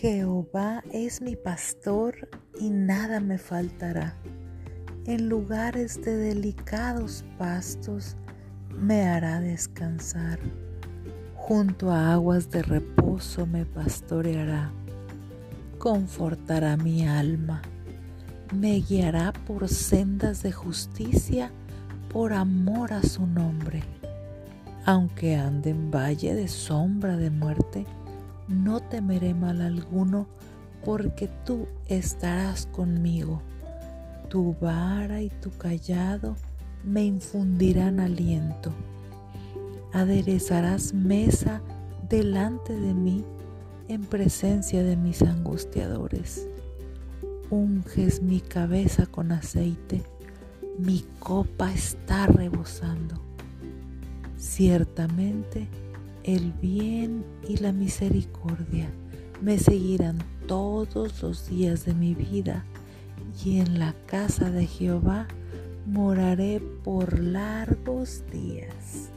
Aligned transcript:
Jehová 0.00 0.82
es 0.94 1.20
mi 1.20 1.36
pastor 1.36 2.30
y 2.58 2.70
nada 2.70 3.20
me 3.20 3.36
faltará. 3.36 4.16
En 5.04 5.28
lugares 5.28 6.00
de 6.00 6.16
delicados 6.16 7.22
pastos 7.36 8.16
me 8.74 9.02
hará 9.02 9.40
descansar. 9.40 10.38
Junto 11.34 11.90
a 11.90 12.14
aguas 12.14 12.48
de 12.48 12.62
reposo 12.62 13.44
me 13.44 13.66
pastoreará. 13.66 14.72
Confortará 15.76 16.78
mi 16.78 17.06
alma. 17.06 17.60
Me 18.54 18.80
guiará 18.80 19.34
por 19.34 19.68
sendas 19.68 20.42
de 20.42 20.50
justicia 20.50 21.52
por 22.10 22.32
amor 22.32 22.94
a 22.94 23.02
su 23.02 23.26
nombre. 23.26 23.82
Aunque 24.86 25.36
ande 25.36 25.68
en 25.68 25.90
valle 25.90 26.34
de 26.34 26.48
sombra 26.48 27.18
de 27.18 27.28
muerte, 27.28 27.84
no 28.50 28.80
temeré 28.80 29.32
mal 29.32 29.62
alguno, 29.62 30.26
porque 30.84 31.28
tú 31.44 31.66
estarás 31.86 32.66
conmigo. 32.66 33.42
Tu 34.28 34.54
vara 34.60 35.22
y 35.22 35.30
tu 35.30 35.50
callado 35.50 36.36
me 36.84 37.04
infundirán 37.04 38.00
aliento. 38.00 38.72
Aderezarás 39.92 40.92
mesa 40.94 41.62
delante 42.08 42.74
de 42.78 42.94
mí 42.94 43.24
en 43.88 44.02
presencia 44.02 44.82
de 44.82 44.96
mis 44.96 45.22
angustiadores. 45.22 46.46
Unges 47.50 48.22
mi 48.22 48.40
cabeza 48.40 49.06
con 49.06 49.32
aceite, 49.32 50.02
mi 50.78 51.04
copa 51.18 51.72
está 51.72 52.26
rebosando. 52.26 53.20
Ciertamente, 54.36 55.68
el 56.34 56.52
bien 56.52 57.24
y 57.48 57.56
la 57.56 57.72
misericordia 57.72 58.88
me 59.42 59.58
seguirán 59.58 60.18
todos 60.46 61.22
los 61.22 61.48
días 61.48 61.84
de 61.84 61.94
mi 61.94 62.14
vida 62.14 62.64
y 63.44 63.58
en 63.58 63.78
la 63.78 63.94
casa 64.06 64.50
de 64.50 64.66
Jehová 64.66 65.26
moraré 65.86 66.60
por 66.84 67.18
largos 67.18 68.22
días. 68.30 69.10